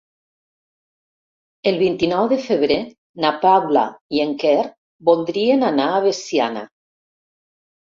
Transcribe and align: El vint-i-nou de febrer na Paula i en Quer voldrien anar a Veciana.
El 1.71 1.77
vint-i-nou 1.81 2.29
de 2.31 2.39
febrer 2.45 2.79
na 3.27 3.31
Paula 3.45 3.85
i 4.21 4.25
en 4.25 4.33
Quer 4.47 4.65
voldrien 5.13 5.69
anar 5.71 5.89
a 5.93 6.03
Veciana. 6.11 6.67